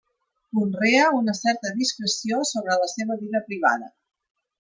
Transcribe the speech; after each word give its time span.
Conrea 0.59 1.03
una 1.17 1.31
certa 1.39 1.73
discreció 1.81 2.39
sobre 2.53 2.73
la 2.85 2.89
seva 2.95 3.19
vida 3.21 3.43
privada. 3.51 3.91